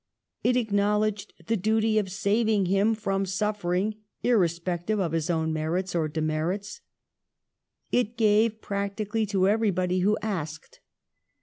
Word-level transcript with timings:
It 0.43 0.57
acknowledged 0.57 1.35
the 1.45 1.55
duty 1.55 1.99
of 1.99 2.09
saving 2.11 2.65
him 2.65 2.95
from 2.95 3.23
suffering 3.23 3.97
irrespective 4.23 4.99
of 4.99 5.11
his 5.11 5.29
own 5.29 5.53
merits 5.53 5.93
or 5.93 6.07
demerits. 6.07 6.81
It 7.91 8.17
gave 8.17 8.61
practically 8.61 9.27
to 9.27 9.47
everybody 9.47 9.99
who 9.99 10.17
asked. 10.23 10.79